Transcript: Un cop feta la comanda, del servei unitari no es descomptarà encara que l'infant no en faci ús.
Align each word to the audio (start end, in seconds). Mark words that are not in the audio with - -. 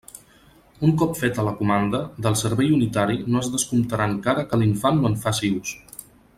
Un 0.87 0.93
cop 1.01 1.11
feta 1.19 1.45
la 1.47 1.53
comanda, 1.59 1.99
del 2.27 2.39
servei 2.41 2.73
unitari 2.79 3.21
no 3.35 3.45
es 3.45 3.53
descomptarà 3.59 4.11
encara 4.15 4.47
que 4.51 4.63
l'infant 4.63 5.01
no 5.05 5.13
en 5.15 5.23
faci 5.27 5.57
ús. 5.63 5.79